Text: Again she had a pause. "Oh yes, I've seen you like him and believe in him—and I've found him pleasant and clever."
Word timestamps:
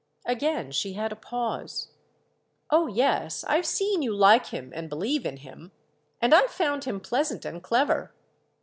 Again 0.25 0.71
she 0.71 0.93
had 0.93 1.11
a 1.11 1.15
pause. 1.15 1.89
"Oh 2.71 2.87
yes, 2.87 3.43
I've 3.43 3.67
seen 3.67 4.01
you 4.01 4.15
like 4.15 4.47
him 4.47 4.71
and 4.73 4.89
believe 4.89 5.27
in 5.27 5.37
him—and 5.37 6.33
I've 6.33 6.49
found 6.49 6.85
him 6.85 6.99
pleasant 6.99 7.45
and 7.45 7.61
clever." 7.61 8.11